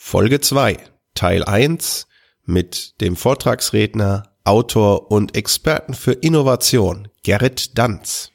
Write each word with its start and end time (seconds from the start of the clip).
Folge 0.00 0.40
2, 0.40 0.78
Teil 1.14 1.44
1 1.44 2.06
mit 2.44 2.98
dem 3.02 3.14
Vortragsredner, 3.14 4.32
Autor 4.44 5.10
und 5.10 5.36
Experten 5.36 5.92
für 5.92 6.12
Innovation, 6.12 7.08
Gerrit 7.24 7.76
Danz. 7.76 8.30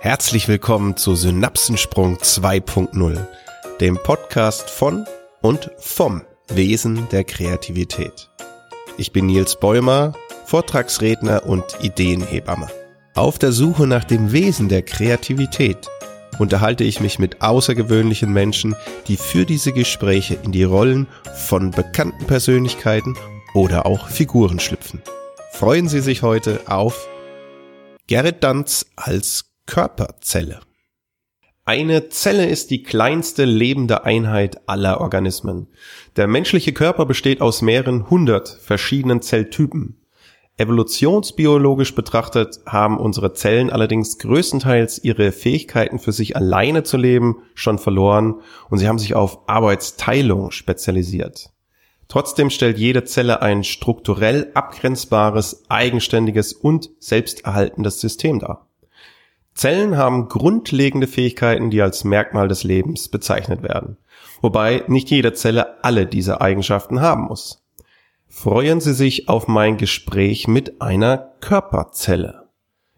Herzlich 0.00 0.48
willkommen 0.48 0.96
zu 0.96 1.16
Synapsensprung 1.16 2.16
2.0, 2.16 3.26
dem 3.80 3.98
Podcast 3.98 4.70
von 4.70 5.04
und 5.42 5.70
vom 5.76 6.22
Wesen 6.48 7.08
der 7.10 7.24
Kreativität. 7.24 8.30
Ich 8.96 9.12
bin 9.12 9.26
Nils 9.26 9.58
Bäumer, 9.58 10.14
Vortragsredner 10.46 11.44
und 11.44 11.64
Ideenhebamme. 11.82 12.70
Auf 13.14 13.38
der 13.38 13.52
Suche 13.52 13.86
nach 13.86 14.04
dem 14.04 14.32
Wesen 14.32 14.68
der 14.68 14.82
Kreativität 14.82 15.90
unterhalte 16.38 16.84
ich 16.84 17.00
mich 17.00 17.18
mit 17.18 17.42
außergewöhnlichen 17.42 18.32
Menschen, 18.32 18.74
die 19.08 19.16
für 19.16 19.44
diese 19.44 19.72
Gespräche 19.72 20.38
in 20.42 20.52
die 20.52 20.64
Rollen 20.64 21.06
von 21.34 21.70
bekannten 21.70 22.26
Persönlichkeiten 22.26 23.16
oder 23.54 23.86
auch 23.86 24.08
Figuren 24.08 24.60
schlüpfen. 24.60 25.02
Freuen 25.52 25.88
Sie 25.88 26.00
sich 26.00 26.22
heute 26.22 26.60
auf 26.66 27.08
Gerrit 28.06 28.42
Danz 28.44 28.86
als 28.96 29.52
Körperzelle. 29.66 30.60
Eine 31.64 32.10
Zelle 32.10 32.46
ist 32.46 32.70
die 32.70 32.82
kleinste 32.82 33.46
lebende 33.46 34.04
Einheit 34.04 34.68
aller 34.68 35.00
Organismen. 35.00 35.68
Der 36.16 36.26
menschliche 36.26 36.74
Körper 36.74 37.06
besteht 37.06 37.40
aus 37.40 37.62
mehreren 37.62 38.10
hundert 38.10 38.48
verschiedenen 38.48 39.22
Zelltypen. 39.22 40.03
Evolutionsbiologisch 40.56 41.96
betrachtet 41.96 42.60
haben 42.64 42.98
unsere 42.98 43.32
Zellen 43.32 43.70
allerdings 43.70 44.18
größtenteils 44.18 45.02
ihre 45.02 45.32
Fähigkeiten 45.32 45.98
für 45.98 46.12
sich 46.12 46.36
alleine 46.36 46.84
zu 46.84 46.96
leben 46.96 47.42
schon 47.54 47.78
verloren 47.78 48.36
und 48.70 48.78
sie 48.78 48.86
haben 48.86 49.00
sich 49.00 49.16
auf 49.16 49.48
Arbeitsteilung 49.48 50.52
spezialisiert. 50.52 51.50
Trotzdem 52.06 52.50
stellt 52.50 52.78
jede 52.78 53.02
Zelle 53.02 53.42
ein 53.42 53.64
strukturell 53.64 54.52
abgrenzbares, 54.54 55.64
eigenständiges 55.68 56.52
und 56.52 56.90
selbsterhaltendes 57.00 58.00
System 58.00 58.38
dar. 58.38 58.68
Zellen 59.54 59.96
haben 59.96 60.28
grundlegende 60.28 61.08
Fähigkeiten, 61.08 61.70
die 61.70 61.82
als 61.82 62.04
Merkmal 62.04 62.46
des 62.46 62.62
Lebens 62.62 63.08
bezeichnet 63.08 63.64
werden, 63.64 63.96
wobei 64.40 64.84
nicht 64.86 65.10
jede 65.10 65.32
Zelle 65.32 65.82
alle 65.82 66.06
diese 66.06 66.40
Eigenschaften 66.40 67.00
haben 67.00 67.24
muss 67.24 67.63
freuen 68.34 68.80
Sie 68.80 68.94
sich 68.94 69.28
auf 69.28 69.46
mein 69.46 69.76
Gespräch 69.76 70.48
mit 70.48 70.82
einer 70.82 71.34
Körperzelle. 71.40 72.48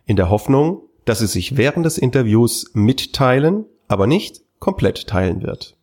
In 0.06 0.16
der 0.16 0.30
Hoffnung, 0.30 0.88
dass 1.04 1.18
sie 1.18 1.26
sich 1.26 1.56
während 1.56 1.84
des 1.84 1.98
Interviews 1.98 2.70
mitteilen, 2.72 3.66
aber 3.86 4.06
nicht 4.06 4.40
komplett 4.58 5.06
teilen 5.06 5.42
wird. 5.42 5.76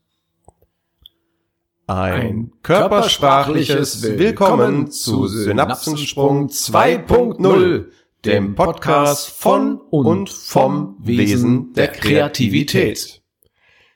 Ein 1.85 2.51
körpersprachliches 2.63 4.17
Willkommen 4.17 4.89
zu 4.89 5.27
Synapsensprung 5.27 6.47
2.0, 6.47 7.85
dem 8.25 8.55
Podcast 8.55 9.29
von 9.29 9.79
und 9.79 10.29
vom 10.29 10.97
Wesen 10.99 11.73
der 11.73 11.89
Kreativität. 11.89 13.22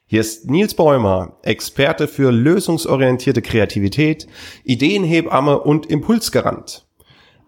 Hier 0.10 0.22
ist 0.22 0.50
Nils 0.50 0.74
Bäumer, 0.74 1.38
Experte 1.44 2.08
für 2.08 2.32
lösungsorientierte 2.32 3.42
Kreativität, 3.42 4.26
Ideenhebamme 4.64 5.60
und 5.60 5.88
Impulsgarant. 5.88 6.88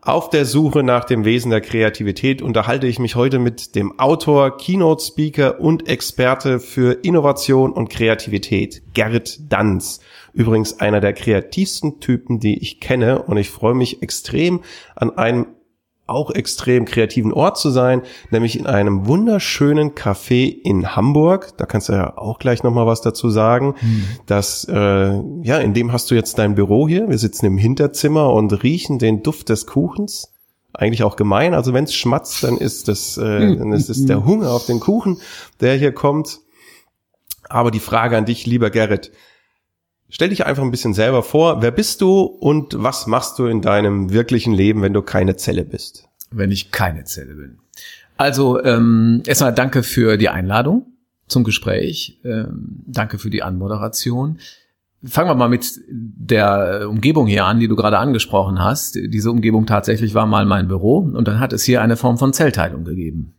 Auf 0.01 0.29
der 0.29 0.43
Suche 0.43 0.83
nach 0.83 1.05
dem 1.05 1.23
Wesen 1.23 1.51
der 1.51 1.61
Kreativität 1.61 2.41
unterhalte 2.41 2.85
ich 2.85 2.99
mich 2.99 3.15
heute 3.15 3.39
mit 3.39 3.75
dem 3.75 3.97
Autor, 3.97 4.57
Keynote 4.57 5.01
Speaker 5.01 5.61
und 5.61 5.87
Experte 5.87 6.59
für 6.59 6.99
Innovation 7.01 7.71
und 7.71 7.89
Kreativität, 7.89 8.81
Gerrit 8.93 9.39
Danz. 9.47 10.01
Übrigens 10.33 10.81
einer 10.81 10.99
der 10.99 11.13
kreativsten 11.13 12.01
Typen, 12.01 12.41
die 12.41 12.59
ich 12.61 12.81
kenne 12.81 13.21
und 13.21 13.37
ich 13.37 13.51
freue 13.51 13.73
mich 13.73 14.03
extrem 14.03 14.63
an 14.97 15.17
einem 15.17 15.47
auch 16.09 16.31
extrem 16.31 16.85
kreativen 16.85 17.31
Ort 17.31 17.57
zu 17.57 17.69
sein, 17.69 18.01
nämlich 18.31 18.57
in 18.57 18.67
einem 18.67 19.07
wunderschönen 19.07 19.91
Café 19.91 20.49
in 20.49 20.95
Hamburg. 20.95 21.57
Da 21.57 21.65
kannst 21.65 21.89
du 21.89 21.93
ja 21.93 22.17
auch 22.17 22.39
gleich 22.39 22.63
noch 22.63 22.71
mal 22.71 22.85
was 22.85 23.01
dazu 23.01 23.29
sagen. 23.29 23.75
Mhm. 23.81 24.05
Das, 24.25 24.65
äh, 24.69 25.19
ja, 25.43 25.57
in 25.59 25.73
dem 25.73 25.91
hast 25.91 26.11
du 26.11 26.15
jetzt 26.15 26.37
dein 26.37 26.55
Büro 26.55 26.87
hier. 26.87 27.09
Wir 27.09 27.17
sitzen 27.17 27.45
im 27.45 27.57
Hinterzimmer 27.57 28.33
und 28.33 28.63
riechen 28.63 28.99
den 28.99 29.23
Duft 29.23 29.49
des 29.49 29.65
Kuchens. 29.65 30.31
Eigentlich 30.73 31.03
auch 31.03 31.15
gemein. 31.15 31.53
Also 31.53 31.73
wenn 31.73 31.85
es 31.85 31.95
schmatzt, 31.95 32.43
dann 32.43 32.57
ist 32.57 32.87
das, 32.87 33.17
äh, 33.17 33.55
dann 33.57 33.73
ist 33.73 33.89
es 33.89 34.05
der 34.05 34.25
Hunger 34.25 34.51
auf 34.51 34.65
den 34.65 34.79
Kuchen, 34.79 35.19
der 35.61 35.75
hier 35.75 35.91
kommt. 35.91 36.39
Aber 37.49 37.71
die 37.71 37.79
Frage 37.79 38.17
an 38.17 38.25
dich, 38.25 38.45
lieber 38.45 38.69
Gerrit, 38.69 39.11
Stell 40.09 40.29
dich 40.29 40.45
einfach 40.45 40.63
ein 40.63 40.71
bisschen 40.71 40.95
selber 40.95 41.21
vor. 41.21 41.61
Wer 41.61 41.69
bist 41.69 42.01
du 42.01 42.21
und 42.21 42.81
was 42.81 43.05
machst 43.05 43.37
du 43.37 43.45
in 43.45 43.61
deinem 43.61 44.11
wirklichen 44.11 44.53
Leben, 44.53 44.81
wenn 44.81 44.93
du 44.93 45.03
keine 45.03 45.35
Zelle 45.35 45.63
bist? 45.63 46.08
Wenn 46.31 46.51
ich 46.51 46.71
keine 46.71 47.03
Zelle 47.05 47.35
bin. 47.35 47.59
Also 48.17 48.61
ähm, 48.63 49.23
erstmal 49.25 49.53
danke 49.53 49.83
für 49.83 50.17
die 50.17 50.29
Einladung 50.29 50.87
zum 51.27 51.43
Gespräch. 51.43 52.19
Ähm, 52.23 52.83
danke 52.85 53.17
für 53.17 53.29
die 53.29 53.43
Anmoderation. 53.43 54.39
Fangen 55.03 55.29
wir 55.29 55.35
mal 55.35 55.47
mit 55.47 55.79
der 55.87 56.87
Umgebung 56.89 57.27
hier 57.27 57.45
an, 57.45 57.61
die 57.61 57.69
du 57.69 57.77
gerade 57.77 57.97
angesprochen 57.97 58.59
hast. 58.59 58.95
Diese 58.95 59.31
Umgebung 59.31 59.65
tatsächlich 59.65 60.13
war 60.13 60.25
mal 60.25 60.45
mein 60.45 60.67
Büro 60.67 60.97
und 60.97 61.25
dann 61.27 61.39
hat 61.39 61.53
es 61.53 61.63
hier 61.63 61.81
eine 61.81 61.95
Form 61.95 62.17
von 62.17 62.33
Zellteilung 62.33 62.83
gegeben. 62.83 63.35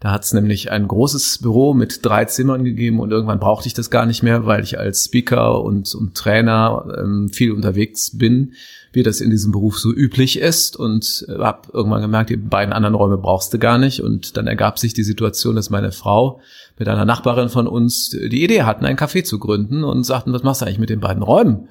Da 0.00 0.12
hat 0.12 0.22
es 0.22 0.32
nämlich 0.32 0.70
ein 0.70 0.86
großes 0.86 1.38
Büro 1.38 1.74
mit 1.74 2.06
drei 2.06 2.24
Zimmern 2.24 2.62
gegeben 2.62 3.00
und 3.00 3.10
irgendwann 3.10 3.40
brauchte 3.40 3.66
ich 3.66 3.74
das 3.74 3.90
gar 3.90 4.06
nicht 4.06 4.22
mehr, 4.22 4.46
weil 4.46 4.62
ich 4.62 4.78
als 4.78 5.06
Speaker 5.06 5.60
und, 5.64 5.92
und 5.92 6.14
Trainer 6.14 6.86
ähm, 6.96 7.30
viel 7.30 7.50
unterwegs 7.50 8.16
bin, 8.16 8.52
wie 8.92 9.02
das 9.02 9.20
in 9.20 9.30
diesem 9.30 9.50
Beruf 9.50 9.76
so 9.80 9.92
üblich 9.92 10.38
ist 10.38 10.76
und 10.76 11.26
äh, 11.28 11.38
habe 11.38 11.68
irgendwann 11.72 12.02
gemerkt, 12.02 12.30
die 12.30 12.36
beiden 12.36 12.72
anderen 12.72 12.94
Räume 12.94 13.18
brauchst 13.18 13.52
du 13.52 13.58
gar 13.58 13.76
nicht 13.76 14.00
und 14.00 14.36
dann 14.36 14.46
ergab 14.46 14.78
sich 14.78 14.94
die 14.94 15.02
Situation, 15.02 15.56
dass 15.56 15.68
meine 15.68 15.90
Frau 15.90 16.40
mit 16.78 16.88
einer 16.88 17.04
Nachbarin 17.04 17.48
von 17.48 17.66
uns 17.66 18.10
die 18.10 18.44
Idee 18.44 18.62
hatten, 18.62 18.84
ein 18.84 18.96
Café 18.96 19.24
zu 19.24 19.40
gründen 19.40 19.82
und 19.82 20.04
sagten, 20.04 20.32
was 20.32 20.44
machst 20.44 20.60
du 20.60 20.66
eigentlich 20.66 20.78
mit 20.78 20.90
den 20.90 21.00
beiden 21.00 21.24
Räumen? 21.24 21.68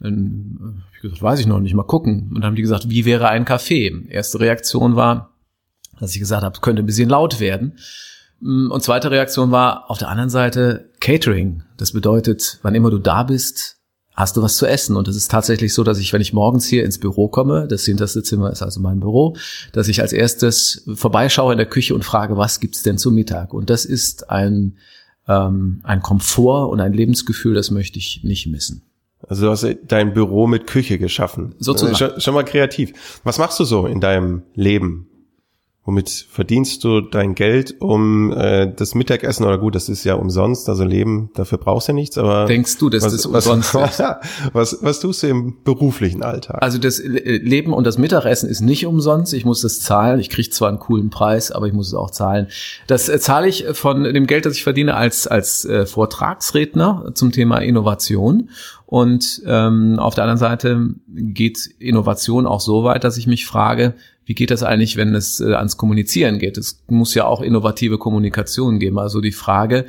Dann 0.00 0.82
hab 0.84 0.94
ich 0.96 1.00
gesagt, 1.00 1.22
weiß 1.22 1.40
ich 1.40 1.46
noch 1.46 1.60
nicht, 1.60 1.74
mal 1.74 1.82
gucken. 1.82 2.28
Und 2.28 2.36
dann 2.36 2.44
haben 2.44 2.56
die 2.56 2.62
gesagt, 2.62 2.90
wie 2.90 3.06
wäre 3.06 3.28
ein 3.28 3.46
Café? 3.46 4.06
Erste 4.08 4.40
Reaktion 4.40 4.96
war, 4.96 5.29
dass 6.00 6.12
ich 6.12 6.18
gesagt 6.18 6.42
habe, 6.42 6.58
könnte 6.60 6.82
ein 6.82 6.86
bisschen 6.86 7.08
laut 7.08 7.38
werden. 7.38 7.78
Mm, 8.40 8.70
und 8.70 8.82
zweite 8.82 9.10
Reaktion 9.10 9.50
war 9.50 9.90
auf 9.90 9.98
der 9.98 10.08
anderen 10.08 10.30
Seite 10.30 10.90
Catering. 11.00 11.62
Das 11.76 11.92
bedeutet, 11.92 12.58
wann 12.62 12.74
immer 12.74 12.90
du 12.90 12.98
da 12.98 13.22
bist, 13.22 13.76
hast 14.14 14.36
du 14.36 14.42
was 14.42 14.56
zu 14.56 14.66
essen. 14.66 14.96
Und 14.96 15.08
es 15.08 15.16
ist 15.16 15.30
tatsächlich 15.30 15.72
so, 15.74 15.84
dass 15.84 15.98
ich, 15.98 16.12
wenn 16.12 16.20
ich 16.20 16.32
morgens 16.32 16.66
hier 16.66 16.84
ins 16.84 16.98
Büro 16.98 17.28
komme, 17.28 17.66
das 17.68 17.84
hinterste 17.84 18.22
Zimmer 18.22 18.50
ist 18.50 18.62
also 18.62 18.80
mein 18.80 19.00
Büro, 19.00 19.36
dass 19.72 19.88
ich 19.88 20.00
als 20.00 20.12
erstes 20.12 20.84
vorbeischaue 20.94 21.52
in 21.52 21.58
der 21.58 21.66
Küche 21.66 21.94
und 21.94 22.04
frage, 22.04 22.36
was 22.36 22.60
gibt's 22.60 22.82
denn 22.82 22.98
zum 22.98 23.14
Mittag? 23.14 23.54
Und 23.54 23.70
das 23.70 23.84
ist 23.84 24.30
ein, 24.30 24.76
ähm, 25.28 25.80
ein 25.84 26.02
Komfort 26.02 26.70
und 26.70 26.80
ein 26.80 26.92
Lebensgefühl, 26.92 27.54
das 27.54 27.70
möchte 27.70 27.98
ich 27.98 28.22
nicht 28.24 28.46
missen. 28.46 28.82
Also 29.28 29.46
du 29.46 29.50
hast 29.50 29.66
dein 29.86 30.14
Büro 30.14 30.46
mit 30.46 30.66
Küche 30.66 30.98
geschaffen. 30.98 31.54
Sozusagen. 31.58 31.96
Schon, 31.96 32.20
schon 32.20 32.34
mal 32.34 32.44
kreativ. 32.44 33.20
Was 33.22 33.38
machst 33.38 33.60
du 33.60 33.64
so 33.64 33.86
in 33.86 34.00
deinem 34.00 34.42
Leben? 34.54 35.09
Womit 35.84 36.26
verdienst 36.30 36.84
du 36.84 37.00
dein 37.00 37.34
Geld, 37.34 37.76
um 37.80 38.32
äh, 38.32 38.70
das 38.70 38.94
Mittagessen, 38.94 39.46
oder 39.46 39.56
gut, 39.56 39.74
das 39.74 39.88
ist 39.88 40.04
ja 40.04 40.14
umsonst, 40.14 40.68
also 40.68 40.84
Leben, 40.84 41.30
dafür 41.34 41.56
brauchst 41.56 41.88
du 41.88 41.94
nichts, 41.94 42.18
aber. 42.18 42.44
Denkst 42.44 42.76
du, 42.76 42.90
dass 42.90 43.02
was, 43.02 43.12
das 43.12 43.24
umsonst 43.24 43.74
was, 43.74 43.98
ist? 44.00 44.04
was, 44.52 44.78
was 44.82 45.00
tust 45.00 45.22
du 45.22 45.28
im 45.28 45.56
beruflichen 45.64 46.22
Alltag? 46.22 46.58
Also 46.60 46.76
das 46.76 46.98
Leben 47.02 47.72
und 47.72 47.86
das 47.86 47.96
Mittagessen 47.96 48.50
ist 48.50 48.60
nicht 48.60 48.84
umsonst. 48.84 49.32
Ich 49.32 49.46
muss 49.46 49.62
das 49.62 49.80
zahlen. 49.80 50.20
Ich 50.20 50.28
kriege 50.28 50.50
zwar 50.50 50.68
einen 50.68 50.80
coolen 50.80 51.08
Preis, 51.08 51.50
aber 51.50 51.66
ich 51.66 51.72
muss 51.72 51.88
es 51.88 51.94
auch 51.94 52.10
zahlen. 52.10 52.48
Das 52.86 53.08
äh, 53.08 53.18
zahle 53.18 53.48
ich 53.48 53.64
von 53.72 54.04
dem 54.04 54.26
Geld, 54.26 54.44
das 54.44 54.56
ich 54.56 54.62
verdiene 54.62 54.96
als, 54.96 55.26
als 55.26 55.64
äh, 55.64 55.86
Vortragsredner 55.86 57.12
zum 57.14 57.32
Thema 57.32 57.56
Innovation. 57.58 58.50
Und 58.84 59.42
ähm, 59.46 59.98
auf 59.98 60.14
der 60.14 60.24
anderen 60.24 60.38
Seite 60.38 60.94
geht 61.06 61.70
Innovation 61.78 62.46
auch 62.46 62.60
so 62.60 62.84
weit, 62.84 63.04
dass 63.04 63.16
ich 63.16 63.26
mich 63.26 63.46
frage, 63.46 63.94
wie 64.24 64.34
geht 64.34 64.50
das 64.50 64.62
eigentlich, 64.62 64.96
wenn 64.96 65.14
es 65.14 65.40
äh, 65.40 65.54
ans 65.54 65.76
Kommunizieren 65.76 66.38
geht? 66.38 66.58
Es 66.58 66.82
muss 66.88 67.14
ja 67.14 67.26
auch 67.26 67.40
innovative 67.40 67.98
Kommunikation 67.98 68.78
geben. 68.78 68.98
Also 68.98 69.20
die 69.20 69.32
Frage, 69.32 69.86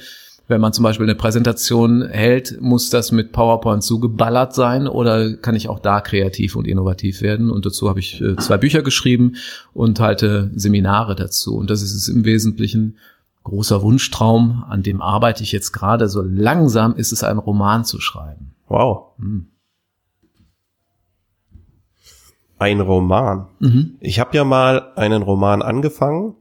wenn 0.47 0.61
man 0.61 0.73
zum 0.73 0.83
Beispiel 0.83 1.05
eine 1.05 1.15
Präsentation 1.15 2.07
hält, 2.07 2.59
muss 2.61 2.89
das 2.89 3.11
mit 3.11 3.31
PowerPoint 3.31 3.83
zugeballert 3.83 4.53
sein 4.53 4.87
oder 4.87 5.35
kann 5.37 5.55
ich 5.55 5.69
auch 5.69 5.79
da 5.79 6.01
kreativ 6.01 6.55
und 6.55 6.67
innovativ 6.67 7.21
werden? 7.21 7.49
Und 7.49 7.65
dazu 7.65 7.87
habe 7.87 7.99
ich 7.99 8.21
äh, 8.21 8.35
zwei 8.35 8.57
Bücher 8.57 8.81
geschrieben 8.81 9.35
und 9.73 9.99
halte 9.99 10.51
Seminare 10.55 11.15
dazu. 11.15 11.55
Und 11.55 11.69
das 11.69 11.81
ist 11.81 11.93
es 11.93 12.07
im 12.09 12.25
Wesentlichen 12.25 12.97
großer 13.43 13.81
Wunschtraum, 13.81 14.63
an 14.69 14.83
dem 14.83 15.01
arbeite 15.01 15.41
ich 15.43 15.51
jetzt 15.51 15.71
gerade. 15.71 16.09
So 16.09 16.21
langsam 16.21 16.95
ist 16.95 17.11
es, 17.11 17.23
einen 17.23 17.39
Roman 17.39 17.85
zu 17.85 17.99
schreiben. 17.99 18.51
Wow. 18.67 19.13
Hm 19.19 19.50
ein 22.61 22.79
Roman. 22.79 23.47
Mhm. 23.59 23.95
Ich 23.99 24.19
habe 24.19 24.37
ja 24.37 24.43
mal 24.43 24.91
einen 24.95 25.23
Roman 25.23 25.63
angefangen, 25.63 26.35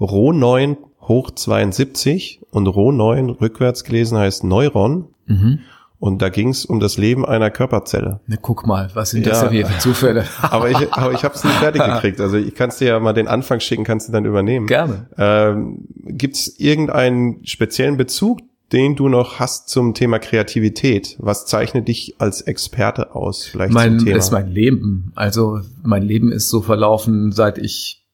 Roh 0.00 0.32
9 0.32 0.76
hoch 1.02 1.30
72 1.30 2.40
und 2.50 2.66
Roh 2.66 2.90
9 2.90 3.30
rückwärts 3.30 3.84
gelesen 3.84 4.18
heißt 4.18 4.42
Neuron. 4.42 5.08
Mhm. 5.26 5.60
Und 6.00 6.20
da 6.20 6.30
ging 6.30 6.48
es 6.48 6.64
um 6.64 6.80
das 6.80 6.98
Leben 6.98 7.24
einer 7.24 7.52
Körperzelle. 7.52 8.18
Ne, 8.26 8.36
guck 8.42 8.66
mal, 8.66 8.90
was 8.94 9.10
sind 9.10 9.24
das 9.24 9.40
denn 9.42 9.50
hier 9.50 9.66
für 9.66 9.78
Zufälle? 9.78 10.24
aber 10.42 10.68
ich, 10.68 10.92
aber 10.92 11.12
ich 11.12 11.22
habe 11.22 11.36
es 11.36 11.44
nicht 11.44 11.54
fertig 11.54 11.80
gekriegt. 11.80 12.20
Also 12.20 12.38
ich 12.38 12.56
kannst 12.56 12.80
dir 12.80 12.88
ja 12.88 12.98
mal 12.98 13.12
den 13.12 13.28
Anfang 13.28 13.60
schicken, 13.60 13.84
kannst 13.84 14.08
du 14.08 14.12
dann 14.12 14.24
übernehmen. 14.24 14.66
Gerne. 14.66 15.06
Ähm, 15.16 15.86
Gibt 16.04 16.34
es 16.34 16.58
irgendeinen 16.58 17.46
speziellen 17.46 17.96
Bezug, 17.96 18.40
den 18.72 18.96
du 18.96 19.08
noch 19.08 19.38
hast 19.38 19.68
zum 19.68 19.94
Thema 19.94 20.18
Kreativität? 20.18 21.16
Was 21.18 21.46
zeichnet 21.46 21.88
dich 21.88 22.14
als 22.18 22.40
Experte 22.40 23.14
aus? 23.14 23.44
Vielleicht 23.44 23.72
mein, 23.72 23.98
zum 23.98 24.06
Thema? 24.06 24.18
ist 24.18 24.32
mein 24.32 24.48
Leben. 24.48 25.12
Also 25.14 25.60
mein 25.82 26.02
Leben 26.02 26.32
ist 26.32 26.48
so 26.48 26.62
verlaufen, 26.62 27.32
seit 27.32 27.58
ich 27.58 28.04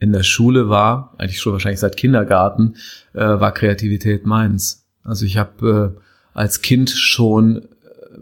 in 0.00 0.12
der 0.12 0.22
Schule 0.22 0.68
war, 0.68 1.14
eigentlich 1.18 1.40
schon 1.40 1.52
wahrscheinlich 1.52 1.80
seit 1.80 1.96
Kindergarten, 1.96 2.74
äh, 3.14 3.20
war 3.20 3.52
Kreativität 3.52 4.26
meins. 4.26 4.84
Also 5.02 5.24
ich 5.24 5.38
habe 5.38 5.94
äh, 5.96 6.00
als 6.34 6.60
Kind 6.60 6.90
schon 6.90 7.68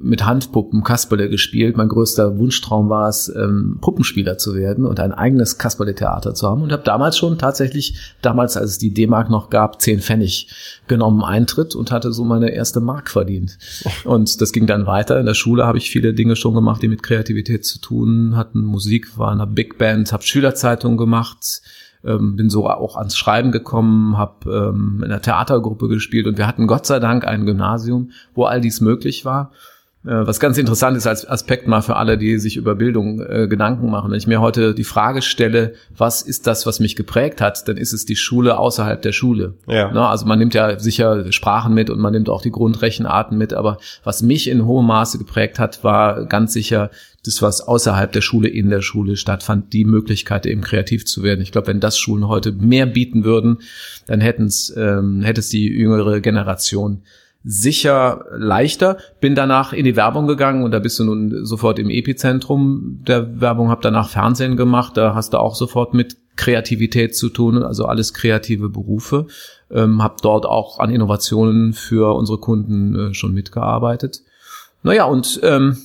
mit 0.03 0.27
Handpuppen 0.27 0.83
Kasperle 0.83 1.29
gespielt. 1.29 1.77
Mein 1.77 1.89
größter 1.89 2.39
Wunschtraum 2.39 2.89
war 2.89 3.09
es, 3.09 3.29
ähm, 3.35 3.79
Puppenspieler 3.81 4.39
zu 4.39 4.55
werden 4.55 4.85
und 4.85 5.01
ein 5.01 5.13
eigenes 5.13 5.59
Kasperle-Theater 5.59 6.35
zu 6.35 6.49
haben. 6.49 6.63
Und 6.63 6.73
habe 6.73 6.83
damals 6.83 7.17
schon 7.17 7.39
tatsächlich, 7.39 7.95
damals 8.21 8.57
als 8.57 8.73
es 8.73 8.79
die 8.79 8.93
D-Mark 8.93 9.31
noch 9.31 9.51
gab, 9.51 9.81
zehn 9.81 10.01
Pfennig 10.01 10.49
genommen 10.89 11.23
Eintritt 11.23 11.75
und 11.75 11.91
hatte 11.91 12.13
so 12.13 12.25
meine 12.25 12.51
erste 12.51 12.81
Mark 12.81 13.11
verdient. 13.11 13.59
Und 14.05 14.41
das 14.41 14.53
ging 14.53 14.67
dann 14.67 14.87
weiter. 14.87 15.19
In 15.19 15.27
der 15.27 15.35
Schule 15.35 15.67
habe 15.67 15.79
ich 15.79 15.91
viele 15.91 16.15
Dinge 16.15 16.37
schon 16.37 16.55
gemacht, 16.55 16.83
die 16.83 16.89
mit 16.89 17.03
Kreativität 17.03 17.65
zu 17.65 17.81
tun 17.81 18.37
hatten. 18.37 18.65
Musik 18.65 19.19
war 19.19 19.33
in 19.33 19.41
einer 19.41 19.51
Big 19.51 19.79
Band, 19.79 20.13
habe 20.13 20.23
Schülerzeitungen 20.23 20.99
gemacht, 20.99 21.63
ähm, 22.05 22.37
bin 22.37 22.51
so 22.51 22.69
auch 22.69 22.97
ans 22.97 23.17
Schreiben 23.17 23.53
gekommen, 23.53 24.19
habe 24.19 24.51
ähm, 24.51 24.99
in 24.99 25.11
einer 25.11 25.23
Theatergruppe 25.23 25.89
gespielt 25.89 26.27
und 26.27 26.39
wir 26.39 26.47
hatten 26.47 26.67
Gott 26.67 26.87
sei 26.87 26.99
Dank 26.99 27.27
ein 27.27 27.47
Gymnasium, 27.47 28.11
wo 28.35 28.45
all 28.45 28.61
dies 28.61 28.81
möglich 28.81 29.25
war. 29.25 29.53
Äh, 30.05 30.27
was 30.27 30.41
ganz 30.41 30.59
interessant 30.59 30.97
ist 30.97 31.07
als 31.07 31.29
Aspekt 31.29 31.69
mal 31.69 31.81
für 31.81 31.97
alle, 31.97 32.19
die 32.19 32.39
sich 32.39 32.57
über 32.57 32.75
Bildung 32.75 33.21
äh, 33.21 33.47
Gedanken 33.47 33.91
machen. 33.91 34.11
Wenn 34.11 34.19
ich 34.19 34.27
mir 34.27 34.41
heute 34.41 34.75
die 34.75 34.85
Frage 34.85 35.23
stelle, 35.23 35.75
was 35.97 36.23
ist 36.23 36.47
das, 36.47 36.67
was 36.67 36.81
mich 36.81 36.97
geprägt 36.97 37.41
hat, 37.41 37.69
dann 37.69 37.77
ist 37.77 37.93
es 37.93 38.05
die 38.05 38.17
Schule 38.17 38.59
außerhalb 38.59 39.01
der 39.01 39.13
Schule. 39.13 39.55
Ja. 39.69 39.91
Na, 39.93 40.11
also 40.11 40.27
man 40.27 40.41
nimmt 40.41 40.55
ja 40.55 40.79
sicher 40.79 41.31
Sprachen 41.31 41.73
mit 41.73 41.89
und 41.89 42.01
man 42.01 42.13
nimmt 42.13 42.29
auch 42.29 42.43
die 42.43 42.51
Grundrechenarten 42.51 43.39
mit, 43.39 43.53
aber 43.55 43.79
was 44.03 44.23
mich 44.23 44.49
in 44.49 44.67
hohem 44.67 44.87
Maße 44.87 45.19
geprägt 45.19 45.61
hat, 45.61 45.85
war 45.85 46.27
ganz 46.27 46.53
sicher 46.53 46.91
das, 47.25 47.41
was 47.41 47.61
außerhalb 47.61 48.11
der 48.11 48.21
Schule 48.21 48.49
in 48.49 48.71
der 48.71 48.83
Schule 48.83 49.17
stattfand, 49.17 49.73
die 49.73 49.85
Möglichkeit 49.85 50.47
eben 50.47 50.63
kreativ 50.63 51.07
zu 51.07 51.23
werden. 51.23 51.41
Ich 51.41 51.53
glaube, 51.53 51.69
wenn 51.69 51.79
das 51.79 51.97
Schulen 51.97 52.27
heute 52.27 52.51
mehr 52.51 52.87
bieten 52.87 53.23
würden, 53.23 53.59
dann 54.09 54.21
hätten 54.21 54.47
es 54.47 54.75
ähm, 54.77 55.23
hätte 55.23 55.39
es 55.39 55.49
die 55.49 55.69
jüngere 55.69 56.21
Generation 56.21 57.03
sicher 57.45 58.25
leichter. 58.37 58.99
Bin 59.21 59.35
danach 59.35 59.73
in 59.73 59.85
die 59.85 59.97
Werbung 59.97 60.27
gegangen 60.27 60.63
und 60.65 60.71
da 60.71 60.79
bist 60.79 60.99
du 60.99 61.05
nun 61.05 61.45
sofort 61.45 61.79
im 61.79 61.91
Epizentrum 61.91 63.01
der 63.07 63.41
Werbung, 63.41 63.69
hab 63.69 63.83
danach 63.83 64.09
Fernsehen 64.09 64.57
gemacht, 64.57 64.97
da 64.97 65.15
hast 65.15 65.33
du 65.33 65.39
auch 65.39 65.55
sofort 65.55 65.95
mit 65.95 66.17
Kreativität 66.37 67.17
zu 67.17 67.29
tun, 67.29 67.63
also 67.63 67.85
alles 67.85 68.15
kreative 68.15 68.69
Berufe. 68.69 69.27
Ähm, 69.71 70.03
hab 70.03 70.23
dort 70.23 70.47
auch 70.47 70.79
an 70.79 70.91
Innovationen 70.91 71.73
für 71.73 72.15
unsere 72.15 72.39
Kunden 72.39 73.11
äh, 73.11 73.15
schon 73.15 73.35
mitgearbeitet. 73.35 74.23
Naja, 74.83 75.05
und 75.05 75.41
ähm, 75.43 75.79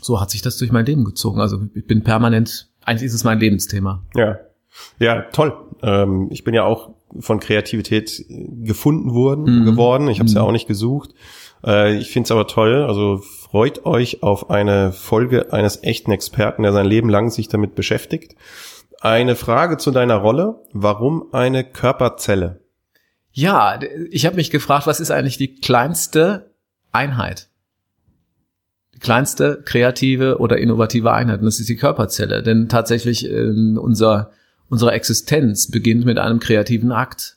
so 0.00 0.20
hat 0.20 0.30
sich 0.30 0.42
das 0.42 0.56
durch 0.56 0.72
mein 0.72 0.86
Leben 0.86 1.04
gezogen. 1.04 1.40
Also 1.40 1.62
ich 1.74 1.86
bin 1.86 2.02
permanent, 2.02 2.68
eigentlich 2.84 3.06
ist 3.06 3.14
es 3.14 3.24
mein 3.24 3.40
Lebensthema. 3.40 4.02
Ja. 4.14 4.38
Ja, 4.98 5.22
toll. 5.32 5.52
Ähm, 5.82 6.28
ich 6.30 6.44
bin 6.44 6.54
ja 6.54 6.64
auch 6.64 6.90
von 7.18 7.40
Kreativität 7.40 8.24
gefunden 8.28 9.12
wurden, 9.12 9.60
mhm. 9.60 9.64
geworden. 9.64 10.08
Ich 10.08 10.18
habe 10.18 10.26
es 10.26 10.34
mhm. 10.34 10.38
ja 10.38 10.42
auch 10.44 10.52
nicht 10.52 10.68
gesucht. 10.68 11.10
Äh, 11.64 11.96
ich 11.96 12.10
finde 12.10 12.26
es 12.26 12.30
aber 12.30 12.46
toll. 12.46 12.84
Also 12.84 13.18
freut 13.18 13.84
euch 13.84 14.22
auf 14.22 14.50
eine 14.50 14.92
Folge 14.92 15.52
eines 15.52 15.82
echten 15.82 16.12
Experten, 16.12 16.62
der 16.62 16.72
sein 16.72 16.86
Leben 16.86 17.08
lang 17.08 17.30
sich 17.30 17.48
damit 17.48 17.74
beschäftigt. 17.74 18.36
Eine 19.00 19.34
Frage 19.34 19.78
zu 19.78 19.90
deiner 19.90 20.16
Rolle. 20.16 20.60
Warum 20.72 21.32
eine 21.32 21.64
Körperzelle? 21.64 22.60
Ja, 23.32 23.78
ich 24.10 24.26
habe 24.26 24.36
mich 24.36 24.50
gefragt, 24.50 24.86
was 24.86 25.00
ist 25.00 25.10
eigentlich 25.10 25.38
die 25.38 25.54
kleinste 25.54 26.54
Einheit? 26.92 27.48
Die 28.94 28.98
kleinste 28.98 29.62
kreative 29.64 30.38
oder 30.38 30.58
innovative 30.58 31.12
Einheit. 31.12 31.40
Und 31.40 31.46
das 31.46 31.60
ist 31.60 31.68
die 31.68 31.76
Körperzelle. 31.76 32.42
Denn 32.42 32.68
tatsächlich 32.68 33.30
äh, 33.30 33.76
unser 33.78 34.32
unsere 34.70 34.92
Existenz 34.92 35.70
beginnt 35.70 36.06
mit 36.06 36.18
einem 36.18 36.40
kreativen 36.40 36.92
Akt. 36.92 37.36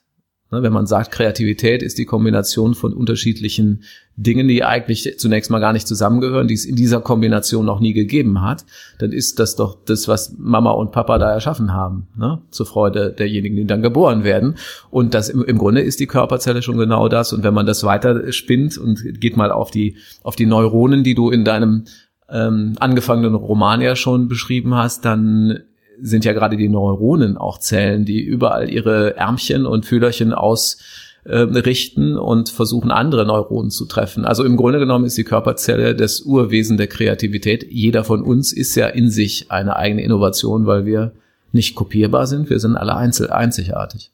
Ne, 0.51 0.61
wenn 0.61 0.71
man 0.71 0.85
sagt, 0.85 1.09
Kreativität 1.09 1.81
ist 1.81 1.97
die 1.97 2.05
Kombination 2.05 2.75
von 2.75 2.93
unterschiedlichen 2.93 3.83
Dingen, 4.15 4.47
die 4.47 4.63
eigentlich 4.63 5.17
zunächst 5.17 5.49
mal 5.49 5.57
gar 5.57 5.73
nicht 5.73 5.87
zusammengehören, 5.87 6.47
die 6.47 6.53
es 6.53 6.65
in 6.65 6.75
dieser 6.75 7.01
Kombination 7.01 7.65
noch 7.65 7.79
nie 7.79 7.93
gegeben 7.93 8.43
hat, 8.43 8.63
dann 8.99 9.11
ist 9.11 9.39
das 9.39 9.55
doch 9.55 9.75
das, 9.83 10.07
was 10.07 10.35
Mama 10.37 10.69
und 10.69 10.91
Papa 10.91 11.17
da 11.17 11.31
erschaffen 11.31 11.73
haben, 11.73 12.07
ne? 12.15 12.39
zur 12.51 12.67
Freude 12.67 13.11
derjenigen, 13.11 13.55
die 13.55 13.65
dann 13.65 13.81
geboren 13.81 14.23
werden. 14.23 14.53
Und 14.91 15.15
das 15.15 15.29
im, 15.29 15.43
im 15.43 15.57
Grunde 15.57 15.81
ist 15.81 15.99
die 15.99 16.05
Körperzelle 16.05 16.61
schon 16.61 16.77
genau 16.77 17.09
das. 17.09 17.33
Und 17.33 17.43
wenn 17.43 17.55
man 17.55 17.65
das 17.65 17.83
weiter 17.83 18.31
spinnt 18.31 18.77
und 18.77 19.19
geht 19.19 19.35
mal 19.35 19.51
auf 19.51 19.71
die, 19.71 19.97
auf 20.21 20.35
die 20.35 20.45
Neuronen, 20.45 21.03
die 21.03 21.15
du 21.15 21.31
in 21.31 21.43
deinem 21.43 21.85
ähm, 22.29 22.75
angefangenen 22.79 23.33
Roman 23.33 23.81
ja 23.81 23.95
schon 23.95 24.27
beschrieben 24.27 24.75
hast, 24.75 25.03
dann 25.03 25.63
sind 26.01 26.25
ja 26.25 26.33
gerade 26.33 26.57
die 26.57 26.69
Neuronen 26.69 27.37
auch 27.37 27.57
Zellen, 27.59 28.05
die 28.05 28.21
überall 28.21 28.69
ihre 28.69 29.15
Ärmchen 29.17 29.65
und 29.65 29.85
Fühlerchen 29.85 30.33
ausrichten 30.33 32.15
äh, 32.15 32.19
und 32.19 32.49
versuchen, 32.49 32.91
andere 32.91 33.25
Neuronen 33.25 33.71
zu 33.71 33.85
treffen. 33.85 34.25
Also 34.25 34.43
im 34.43 34.57
Grunde 34.57 34.79
genommen 34.79 35.05
ist 35.05 35.17
die 35.17 35.23
Körperzelle 35.23 35.95
das 35.95 36.21
Urwesen 36.21 36.77
der 36.77 36.87
Kreativität. 36.87 37.65
Jeder 37.69 38.03
von 38.03 38.21
uns 38.21 38.53
ist 38.53 38.75
ja 38.75 38.87
in 38.87 39.09
sich 39.09 39.51
eine 39.51 39.75
eigene 39.75 40.03
Innovation, 40.03 40.65
weil 40.65 40.85
wir 40.85 41.13
nicht 41.51 41.75
kopierbar 41.75 42.27
sind. 42.27 42.49
Wir 42.49 42.59
sind 42.59 42.75
alle 42.75 42.95
einzel 42.95 43.29
einzigartig. 43.29 44.11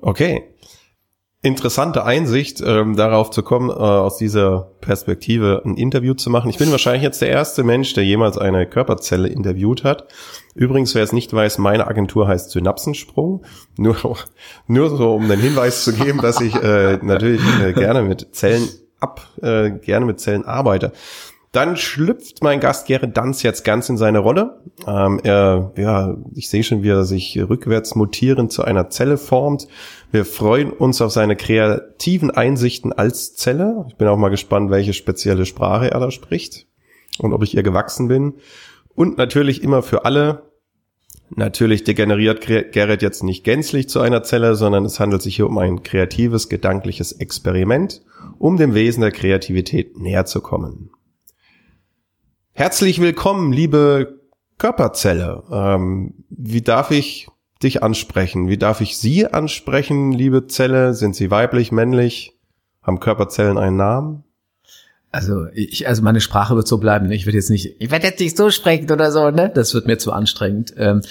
Okay 0.00 0.42
interessante 1.46 2.04
Einsicht, 2.04 2.60
ähm, 2.64 2.96
darauf 2.96 3.30
zu 3.30 3.42
kommen, 3.42 3.70
äh, 3.70 3.72
aus 3.72 4.18
dieser 4.18 4.72
Perspektive 4.80 5.62
ein 5.64 5.76
Interview 5.76 6.14
zu 6.14 6.28
machen. 6.28 6.50
Ich 6.50 6.58
bin 6.58 6.70
wahrscheinlich 6.70 7.02
jetzt 7.02 7.22
der 7.22 7.28
erste 7.28 7.62
Mensch, 7.62 7.94
der 7.94 8.04
jemals 8.04 8.36
eine 8.36 8.66
Körperzelle 8.66 9.28
interviewt 9.28 9.84
hat. 9.84 10.08
Übrigens, 10.54 10.94
wer 10.94 11.04
es 11.04 11.12
nicht 11.12 11.32
weiß, 11.32 11.58
meine 11.58 11.86
Agentur 11.86 12.26
heißt 12.26 12.50
Synapsensprung. 12.50 13.44
Nur, 13.76 13.96
nur 14.66 14.90
so, 14.90 15.14
um 15.14 15.28
den 15.28 15.40
Hinweis 15.40 15.84
zu 15.84 15.92
geben, 15.92 16.20
dass 16.20 16.40
ich 16.40 16.54
äh, 16.54 16.98
natürlich 17.00 17.42
äh, 17.62 17.72
gerne 17.72 18.02
mit 18.02 18.34
Zellen 18.34 18.68
ab, 18.98 19.26
äh, 19.40 19.70
gerne 19.70 20.06
mit 20.06 20.20
Zellen 20.20 20.44
arbeite. 20.44 20.92
Dann 21.56 21.78
schlüpft 21.78 22.42
mein 22.42 22.60
Gast 22.60 22.86
Gerrit 22.86 23.16
Danz 23.16 23.42
jetzt 23.42 23.64
ganz 23.64 23.88
in 23.88 23.96
seine 23.96 24.18
Rolle. 24.18 24.60
Ähm, 24.86 25.22
er, 25.24 25.72
ja, 25.78 26.14
ich 26.34 26.50
sehe 26.50 26.62
schon, 26.62 26.82
wie 26.82 26.90
er 26.90 27.04
sich 27.04 27.38
rückwärts 27.38 27.94
mutierend 27.94 28.52
zu 28.52 28.62
einer 28.62 28.90
Zelle 28.90 29.16
formt. 29.16 29.66
Wir 30.12 30.26
freuen 30.26 30.70
uns 30.70 31.00
auf 31.00 31.12
seine 31.12 31.34
kreativen 31.34 32.30
Einsichten 32.30 32.92
als 32.92 33.36
Zelle. 33.36 33.86
Ich 33.88 33.96
bin 33.96 34.06
auch 34.06 34.18
mal 34.18 34.28
gespannt, 34.28 34.70
welche 34.70 34.92
spezielle 34.92 35.46
Sprache 35.46 35.90
er 35.90 35.98
da 35.98 36.10
spricht 36.10 36.66
und 37.20 37.32
ob 37.32 37.42
ich 37.42 37.56
ihr 37.56 37.62
gewachsen 37.62 38.08
bin. 38.08 38.34
Und 38.94 39.16
natürlich 39.16 39.62
immer 39.62 39.82
für 39.82 40.04
alle. 40.04 40.42
Natürlich 41.30 41.84
degeneriert 41.84 42.42
Gerrit 42.42 43.00
jetzt 43.00 43.24
nicht 43.24 43.44
gänzlich 43.44 43.88
zu 43.88 44.00
einer 44.00 44.22
Zelle, 44.22 44.56
sondern 44.56 44.84
es 44.84 45.00
handelt 45.00 45.22
sich 45.22 45.36
hier 45.36 45.46
um 45.46 45.56
ein 45.56 45.82
kreatives, 45.82 46.50
gedankliches 46.50 47.12
Experiment, 47.12 48.02
um 48.38 48.58
dem 48.58 48.74
Wesen 48.74 49.00
der 49.00 49.10
Kreativität 49.10 49.98
näher 49.98 50.26
zu 50.26 50.42
kommen. 50.42 50.90
Herzlich 52.58 53.02
willkommen, 53.02 53.52
liebe 53.52 54.18
Körperzelle. 54.56 55.42
Ähm, 55.52 56.14
wie 56.30 56.62
darf 56.62 56.90
ich 56.90 57.28
dich 57.62 57.82
ansprechen? 57.82 58.48
Wie 58.48 58.56
darf 58.56 58.80
ich 58.80 58.96
Sie 58.96 59.26
ansprechen, 59.26 60.10
liebe 60.10 60.46
Zelle? 60.46 60.94
Sind 60.94 61.14
Sie 61.14 61.30
weiblich, 61.30 61.70
männlich? 61.70 62.32
Haben 62.82 62.98
Körperzellen 62.98 63.58
einen 63.58 63.76
Namen? 63.76 64.24
Also 65.12 65.44
ich, 65.52 65.86
also 65.86 66.00
meine 66.00 66.22
Sprache 66.22 66.56
wird 66.56 66.66
so 66.66 66.78
bleiben. 66.78 67.10
Ich 67.12 67.26
werde 67.26 67.36
jetzt 67.36 67.50
nicht, 67.50 67.76
ich 67.78 67.90
werde 67.90 68.06
jetzt 68.06 68.20
nicht 68.20 68.38
so 68.38 68.48
sprechen 68.50 68.90
oder 68.90 69.12
so, 69.12 69.30
ne? 69.30 69.52
Das 69.54 69.74
wird 69.74 69.86
mir 69.86 69.98
zu 69.98 70.12
anstrengend. 70.12 70.72
Ähm, 70.78 71.02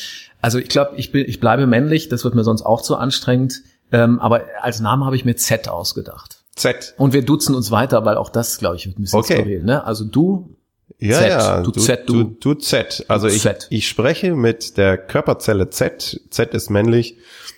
also 0.42 0.58
ich 0.58 0.70
glaube, 0.70 0.96
ich 0.96 1.12
bin, 1.12 1.26
ich 1.28 1.40
bleibe 1.40 1.68
männlich. 1.68 2.10
Das 2.10 2.24
wird 2.24 2.34
mir 2.34 2.44
sonst 2.44 2.64
auch 2.64 2.82
zu 2.82 2.96
anstrengend. 2.96 3.62
Ähm, 3.92 4.20
aber 4.20 4.46
als 4.64 4.80
Namen 4.80 5.06
habe 5.06 5.16
ich 5.16 5.26
mir 5.26 5.36
Z 5.36 5.70
ausgedacht. 5.70 6.44
Z. 6.56 6.96
Und 6.98 7.14
wir 7.14 7.24
duzen 7.24 7.54
uns 7.54 7.70
weiter, 7.70 8.04
weil 8.04 8.18
auch 8.18 8.32
das, 8.32 8.58
glaube 8.58 8.78
ich, 8.78 8.88
wird 8.88 8.98
ein 8.98 9.04
bisschen 9.04 9.20
okay. 9.20 9.36
skurril. 9.36 9.64
Ne? 9.64 9.84
Also 9.84 10.06
du, 10.06 10.56
ja, 11.00 11.18
Z, 11.20 11.30
ja, 11.30 11.62
du, 11.62 11.72
du 11.72 11.80
Z, 11.80 12.10
du, 12.10 12.24
du, 12.24 12.36
du 12.40 12.54
Z. 12.56 13.06
Also 13.08 13.28
ich, 13.28 13.42
Z. 13.42 13.68
ich 13.70 13.88
spreche 13.88 14.36
mit 14.36 14.78
der 14.78 14.98
Körperzelle 14.98 15.70
Z. 15.70 16.22
Z 16.30 16.54
ist 16.54 16.70
männlich. 16.70 17.18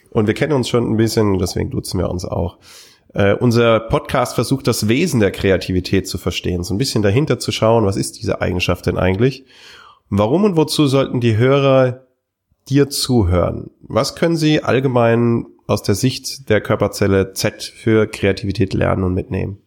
Und 0.10 0.28
wir 0.28 0.34
kennen 0.34 0.54
uns 0.54 0.70
schon 0.70 0.90
ein 0.90 0.98
bisschen, 0.98 1.38
deswegen 1.38 1.70
duzen 1.70 2.00
wir 2.00 2.10
uns 2.10 2.26
auch. 2.26 2.58
Uh, 3.16 3.36
unser 3.40 3.80
Podcast 3.80 4.36
versucht 4.36 4.68
das 4.68 4.90
Wesen 4.90 5.20
der 5.20 5.32
Kreativität 5.32 6.08
zu 6.08 6.18
verstehen, 6.18 6.64
so 6.64 6.74
ein 6.74 6.78
bisschen 6.78 7.02
dahinter 7.02 7.40
zu 7.40 7.52
schauen, 7.52 7.86
was 7.86 7.96
ist 7.96 8.20
diese 8.20 8.42
Eigenschaft 8.42 8.86
denn 8.86 8.98
eigentlich? 8.98 9.46
Warum 10.10 10.44
und 10.44 10.58
wozu 10.58 10.88
sollten 10.88 11.22
die 11.22 11.38
Hörer 11.38 12.06
dir 12.70 12.90
zuhören? 12.90 13.72
Was 13.82 14.16
können 14.16 14.38
sie 14.38 14.62
allgemein 14.62 15.46
aus 15.68 15.84
der 15.84 15.96
Sicht 15.96 16.50
der 16.50 16.62
Körperzelle 16.62 17.34
Z 17.34 17.64
für 17.64 18.08
Kreativität 18.08 18.74
lernen 18.74 19.04
und 19.04 19.14
mitnehmen? 19.14 19.62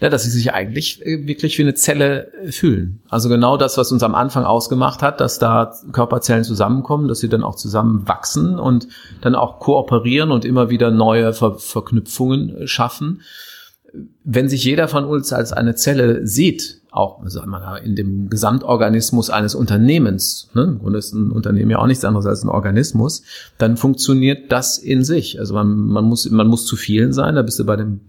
Ja, 0.00 0.08
dass 0.08 0.24
sie 0.24 0.30
sich 0.30 0.52
eigentlich 0.52 1.04
äh, 1.04 1.26
wirklich 1.26 1.58
wie 1.58 1.62
eine 1.62 1.74
Zelle 1.74 2.32
äh, 2.32 2.52
fühlen. 2.52 3.00
Also 3.08 3.28
genau 3.28 3.56
das, 3.56 3.78
was 3.78 3.92
uns 3.92 4.02
am 4.02 4.14
Anfang 4.14 4.44
ausgemacht 4.44 5.02
hat, 5.02 5.20
dass 5.20 5.38
da 5.38 5.74
Körperzellen 5.92 6.44
zusammenkommen, 6.44 7.08
dass 7.08 7.20
sie 7.20 7.28
dann 7.28 7.42
auch 7.42 7.56
zusammen 7.56 8.06
wachsen 8.08 8.58
und 8.58 8.88
dann 9.20 9.34
auch 9.34 9.60
kooperieren 9.60 10.30
und 10.30 10.44
immer 10.44 10.70
wieder 10.70 10.90
neue 10.90 11.32
Ver 11.32 11.56
Verknüpfungen 11.58 12.62
äh, 12.62 12.66
schaffen. 12.66 13.22
Wenn 14.24 14.48
sich 14.48 14.64
jeder 14.64 14.88
von 14.88 15.04
uns 15.04 15.32
als 15.32 15.52
eine 15.52 15.74
Zelle 15.74 16.26
sieht, 16.26 16.82
auch 16.90 17.20
sagen 17.26 17.50
wir 17.50 17.60
mal, 17.60 17.76
in 17.76 17.94
dem 17.94 18.30
Gesamtorganismus 18.30 19.28
eines 19.28 19.54
Unternehmens, 19.54 20.48
ne, 20.54 20.62
im 20.62 20.78
Grunde 20.78 20.98
ist 20.98 21.12
ein 21.12 21.30
Unternehmen 21.30 21.70
ja 21.70 21.78
auch 21.78 21.86
nichts 21.86 22.04
anderes 22.04 22.26
als 22.26 22.42
ein 22.42 22.48
Organismus, 22.48 23.22
dann 23.58 23.76
funktioniert 23.76 24.50
das 24.50 24.78
in 24.78 25.04
sich. 25.04 25.38
Also 25.38 25.54
man, 25.54 25.76
man, 25.76 26.04
muss, 26.04 26.28
man 26.30 26.46
muss 26.46 26.64
zu 26.64 26.76
vielen 26.76 27.12
sein, 27.12 27.34
da 27.34 27.42
bist 27.42 27.58
du 27.58 27.64
bei 27.64 27.76
dem 27.76 28.00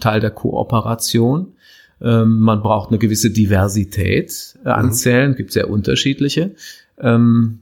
Teil 0.00 0.20
der 0.20 0.30
Kooperation. 0.30 1.54
Ähm, 2.00 2.40
man 2.40 2.62
braucht 2.62 2.90
eine 2.90 2.98
gewisse 2.98 3.30
Diversität 3.30 4.58
äh, 4.64 4.68
an 4.68 4.86
mhm. 4.86 4.92
Zellen, 4.92 5.34
gibt 5.34 5.52
sehr 5.52 5.68
unterschiedliche. 5.68 6.54
Ähm, 6.98 7.60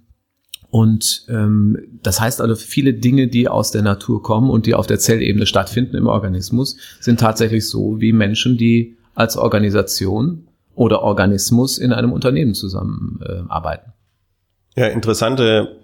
und 0.75 1.27
ähm, 1.29 1.79
das 2.03 2.21
heißt 2.21 2.41
also, 2.41 2.57
viele 2.57 2.95
Dinge, 2.95 3.29
die 3.29 3.47
aus 3.47 3.71
der 3.71 3.83
Natur 3.83 4.25
kommen 4.25 4.51
und 4.51 4.67
die 4.67 4.75
auf 4.75 4.89
der 4.89 4.99
Zellebene 4.99 5.47
stattfinden 5.47 5.95
im 5.95 6.09
Organismus, 6.09 6.77
sind 6.99 7.21
tatsächlich 7.21 7.69
so 7.69 8.01
wie 8.01 8.13
Menschen, 8.13 8.59
die 8.59 8.97
als 9.15 9.37
Organisation 9.37 10.49
oder 10.75 11.03
Organismus 11.03 11.79
in 11.79 11.93
einem 11.93 12.13
Unternehmen 12.13 12.55
zusammenarbeiten. 12.55 13.93
Äh, 14.75 14.81
ja, 14.81 14.87
interessante 14.89 15.81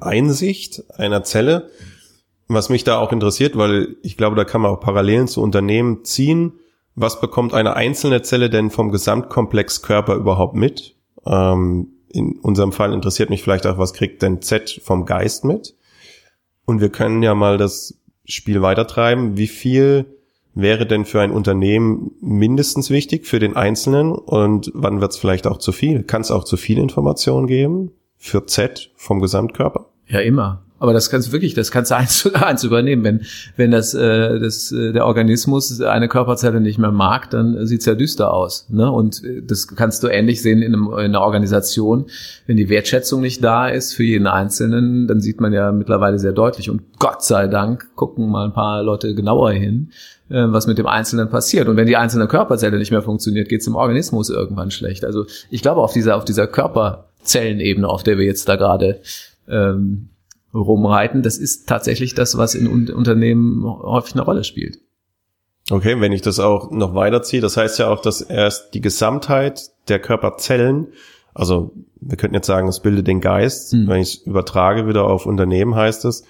Einsicht 0.00 0.82
einer 0.98 1.24
Zelle. 1.24 1.68
Was 2.48 2.70
mich 2.70 2.84
da 2.84 2.96
auch 2.96 3.12
interessiert, 3.12 3.58
weil 3.58 3.96
ich 4.00 4.16
glaube, 4.16 4.36
da 4.36 4.44
kann 4.44 4.62
man 4.62 4.70
auch 4.70 4.80
Parallelen 4.80 5.28
zu 5.28 5.42
Unternehmen 5.42 6.04
ziehen. 6.04 6.54
Was 6.94 7.20
bekommt 7.20 7.52
eine 7.52 7.76
einzelne 7.76 8.22
Zelle 8.22 8.48
denn 8.48 8.70
vom 8.70 8.92
Gesamtkomplex 8.92 9.82
Körper 9.82 10.14
überhaupt 10.14 10.54
mit? 10.54 10.96
Ähm, 11.26 11.88
in 12.12 12.38
unserem 12.38 12.72
Fall 12.72 12.92
interessiert 12.92 13.30
mich 13.30 13.42
vielleicht 13.42 13.66
auch, 13.66 13.78
was 13.78 13.92
kriegt 13.92 14.22
denn 14.22 14.42
Z 14.42 14.80
vom 14.82 15.06
Geist 15.06 15.44
mit? 15.44 15.74
Und 16.64 16.80
wir 16.80 16.90
können 16.90 17.22
ja 17.22 17.34
mal 17.34 17.58
das 17.58 17.98
Spiel 18.24 18.62
weitertreiben. 18.62 19.36
Wie 19.36 19.48
viel 19.48 20.06
wäre 20.54 20.86
denn 20.86 21.04
für 21.04 21.20
ein 21.20 21.30
Unternehmen 21.30 22.12
mindestens 22.20 22.90
wichtig 22.90 23.26
für 23.26 23.38
den 23.38 23.56
Einzelnen 23.56 24.12
und 24.12 24.70
wann 24.74 25.00
wird 25.00 25.12
es 25.12 25.18
vielleicht 25.18 25.46
auch 25.46 25.58
zu 25.58 25.72
viel? 25.72 26.02
Kann 26.02 26.20
es 26.20 26.30
auch 26.30 26.44
zu 26.44 26.56
viel 26.56 26.78
Information 26.78 27.46
geben 27.46 27.92
für 28.18 28.46
Z 28.46 28.90
vom 28.96 29.20
Gesamtkörper? 29.20 29.86
Ja, 30.06 30.20
immer. 30.20 30.62
Aber 30.82 30.92
das 30.92 31.10
kannst 31.10 31.28
du 31.28 31.32
wirklich, 31.32 31.54
das 31.54 31.70
kannst 31.70 31.92
du 31.92 31.94
eins 31.96 32.26
eins 32.34 32.64
übernehmen. 32.64 33.04
Wenn, 33.04 33.20
wenn 33.56 33.70
das, 33.70 33.94
äh, 33.94 34.40
das, 34.40 34.72
äh, 34.72 34.92
der 34.92 35.06
Organismus 35.06 35.80
eine 35.80 36.08
Körperzelle 36.08 36.60
nicht 36.60 36.78
mehr 36.78 36.90
mag, 36.90 37.30
dann 37.30 37.66
sieht's 37.66 37.86
ja 37.86 37.94
düster 37.94 38.32
aus. 38.32 38.66
Ne? 38.68 38.90
Und 38.90 39.22
äh, 39.22 39.42
das 39.42 39.68
kannst 39.68 40.02
du 40.02 40.08
ähnlich 40.08 40.42
sehen 40.42 40.60
in, 40.60 40.74
einem, 40.74 40.88
in 40.92 40.98
einer 40.98 41.20
Organisation. 41.20 42.06
Wenn 42.48 42.56
die 42.56 42.68
Wertschätzung 42.68 43.20
nicht 43.20 43.44
da 43.44 43.68
ist 43.68 43.94
für 43.94 44.02
jeden 44.02 44.26
Einzelnen, 44.26 45.06
dann 45.06 45.20
sieht 45.20 45.40
man 45.40 45.52
ja 45.52 45.70
mittlerweile 45.70 46.18
sehr 46.18 46.32
deutlich. 46.32 46.68
Und 46.68 46.82
Gott 46.98 47.22
sei 47.22 47.46
Dank 47.46 47.94
gucken 47.94 48.28
mal 48.28 48.46
ein 48.46 48.52
paar 48.52 48.82
Leute 48.82 49.14
genauer 49.14 49.52
hin, 49.52 49.90
äh, 50.30 50.46
was 50.48 50.66
mit 50.66 50.78
dem 50.78 50.88
Einzelnen 50.88 51.28
passiert. 51.28 51.68
Und 51.68 51.76
wenn 51.76 51.86
die 51.86 51.96
einzelne 51.96 52.26
Körperzelle 52.26 52.78
nicht 52.78 52.90
mehr 52.90 53.02
funktioniert, 53.02 53.48
geht's 53.48 53.66
dem 53.66 53.76
Organismus 53.76 54.30
irgendwann 54.30 54.72
schlecht. 54.72 55.04
Also 55.04 55.26
ich 55.48 55.62
glaube, 55.62 55.80
auf 55.80 55.92
dieser, 55.92 56.16
auf 56.16 56.24
dieser 56.24 56.48
Körperzellenebene, 56.48 57.88
auf 57.88 58.02
der 58.02 58.18
wir 58.18 58.26
jetzt 58.26 58.48
da 58.48 58.56
gerade 58.56 59.00
ähm, 59.48 60.08
rumreiten. 60.54 61.22
Das 61.22 61.38
ist 61.38 61.68
tatsächlich 61.68 62.14
das, 62.14 62.36
was 62.36 62.54
in 62.54 62.66
Unternehmen 62.66 63.64
häufig 63.64 64.14
eine 64.14 64.22
Rolle 64.22 64.44
spielt. 64.44 64.78
Okay, 65.70 66.00
wenn 66.00 66.12
ich 66.12 66.22
das 66.22 66.40
auch 66.40 66.70
noch 66.70 66.94
weiterziehe, 66.94 67.40
das 67.40 67.56
heißt 67.56 67.78
ja 67.78 67.88
auch, 67.88 68.02
dass 68.02 68.20
erst 68.20 68.74
die 68.74 68.80
Gesamtheit 68.80 69.70
der 69.88 70.00
Körperzellen, 70.00 70.88
also 71.34 71.72
wir 72.00 72.16
könnten 72.16 72.34
jetzt 72.34 72.48
sagen, 72.48 72.68
es 72.68 72.80
bildet 72.80 73.06
den 73.06 73.20
Geist, 73.20 73.72
mhm. 73.72 73.88
wenn 73.88 74.00
ich 74.00 74.14
es 74.14 74.26
übertrage 74.26 74.88
wieder 74.88 75.04
auf 75.04 75.24
Unternehmen, 75.24 75.74
heißt 75.74 76.04
es, 76.04 76.24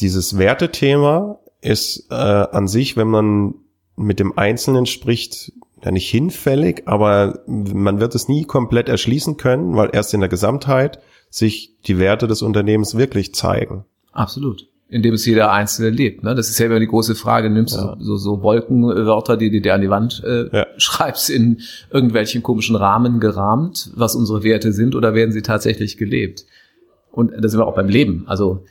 dieses 0.00 0.38
Wertethema 0.38 1.38
ist 1.60 2.06
äh, 2.10 2.14
an 2.14 2.68
sich, 2.68 2.96
wenn 2.96 3.08
man 3.08 3.54
mit 3.96 4.20
dem 4.20 4.38
Einzelnen 4.38 4.86
spricht, 4.86 5.52
ja 5.84 5.90
nicht 5.90 6.08
hinfällig, 6.08 6.82
aber 6.86 7.40
man 7.46 8.00
wird 8.00 8.14
es 8.14 8.28
nie 8.28 8.44
komplett 8.44 8.88
erschließen 8.88 9.36
können, 9.36 9.76
weil 9.76 9.90
erst 9.92 10.14
in 10.14 10.20
der 10.20 10.28
Gesamtheit 10.28 11.00
sich 11.30 11.76
die 11.86 11.98
Werte 11.98 12.26
des 12.26 12.42
Unternehmens 12.42 12.96
wirklich 12.96 13.34
zeigen. 13.34 13.84
Absolut. 14.12 14.68
Indem 14.88 15.14
es 15.14 15.24
jeder 15.24 15.50
Einzelne 15.50 15.88
lebt. 15.88 16.22
Ne? 16.22 16.34
Das 16.34 16.50
ist 16.50 16.58
ja 16.58 16.66
immer 16.66 16.78
die 16.78 16.86
große 16.86 17.14
Frage. 17.14 17.48
Nimmst 17.48 17.74
ja. 17.74 17.94
du 17.94 18.04
so, 18.04 18.16
so 18.16 18.42
Wolkenwörter, 18.42 19.38
die 19.38 19.50
du 19.50 19.62
dir 19.62 19.74
an 19.74 19.80
die 19.80 19.88
Wand 19.88 20.22
äh, 20.24 20.54
ja. 20.54 20.66
schreibst, 20.76 21.30
in 21.30 21.62
irgendwelchen 21.90 22.42
komischen 22.42 22.76
Rahmen 22.76 23.18
gerahmt, 23.18 23.90
was 23.94 24.14
unsere 24.14 24.42
Werte 24.42 24.72
sind, 24.72 24.94
oder 24.94 25.14
werden 25.14 25.32
sie 25.32 25.40
tatsächlich 25.40 25.96
gelebt? 25.96 26.44
Und 27.10 27.32
da 27.38 27.48
sind 27.48 27.58
wir 27.58 27.66
auch 27.66 27.74
beim 27.74 27.88
Leben. 27.88 28.24
Also 28.26 28.64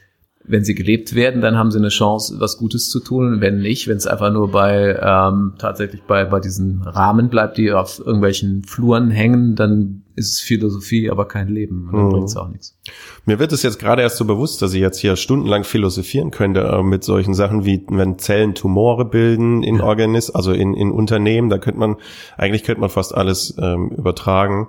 wenn 0.44 0.64
sie 0.64 0.76
gelebt 0.76 1.16
werden, 1.16 1.42
dann 1.42 1.58
haben 1.58 1.72
sie 1.72 1.78
eine 1.78 1.90
Chance, 1.90 2.36
was 2.40 2.58
Gutes 2.58 2.90
zu 2.90 3.00
tun. 3.00 3.42
Wenn 3.42 3.60
nicht, 3.60 3.88
wenn 3.88 3.98
es 3.98 4.08
einfach 4.08 4.32
nur 4.32 4.52
bei 4.52 5.00
ähm, 5.02 5.54
tatsächlich 5.58 6.02
bei 6.04 6.26
bei 6.26 6.40
diesen 6.40 6.82
Rahmen 6.84 7.30
bleibt, 7.30 7.58
die 7.58 7.72
auf 7.72 8.00
irgendwelchen 8.00 8.64
Fluren 8.64 9.12
hängen, 9.12 9.56
dann 9.56 10.04
ist 10.16 10.34
es 10.34 10.40
Philosophie, 10.40 11.10
aber 11.10 11.28
kein 11.28 11.48
Leben. 11.48 11.88
Und 11.88 11.94
dann 11.94 12.06
mhm. 12.06 12.12
bringt 12.12 12.30
es 12.30 12.36
auch 12.36 12.50
nichts. 12.50 12.78
Mir 13.26 13.40
wird 13.40 13.52
es 13.54 13.64
jetzt 13.64 13.80
gerade 13.80 14.02
erst 14.02 14.18
so 14.18 14.26
bewusst, 14.26 14.62
dass 14.62 14.74
ich 14.74 14.82
jetzt 14.82 15.00
hier 15.00 15.16
stundenlang 15.16 15.64
philosophieren 15.64 16.32
könnte 16.32 16.62
äh, 16.62 16.84
mit 16.84 17.04
solchen 17.04 17.34
Sachen 17.34 17.66
wie 17.66 17.86
wenn 17.90 18.20
Zellen 18.20 18.56
Tumore 18.56 19.06
bilden 19.06 19.64
in 19.64 19.78
ja. 19.78 19.84
Organismen, 19.84 20.36
also 20.36 20.52
in 20.52 20.74
in 20.74 20.92
Unternehmen, 20.92 21.50
da 21.50 21.58
könnte 21.58 21.80
man 21.80 21.98
eigentlich 22.38 22.64
könnte 22.64 22.82
man 22.82 22.90
fast 22.90 23.16
alles 23.16 23.56
ähm, 23.60 23.90
übertragen 23.90 24.68